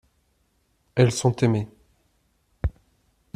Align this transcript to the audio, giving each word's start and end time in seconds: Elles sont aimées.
Elles 0.95 1.11
sont 1.11 1.35
aimées. 1.43 1.67